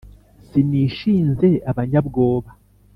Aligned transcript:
Sinishinze 0.47 1.49
abanyabwoba 1.71 2.49